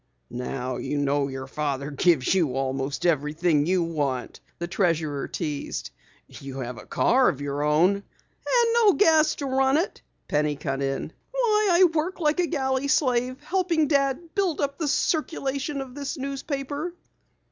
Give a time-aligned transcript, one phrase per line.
[0.31, 5.91] "Now you know your father gives you almost everything you want," the treasurer teased.
[6.27, 10.81] "You have a car of your own" "And no gas to run it," Penny cut
[10.81, 11.13] in.
[11.29, 16.17] "Why, I work like a galley slave helping Dad build up the circulation of this
[16.17, 16.95] newspaper!"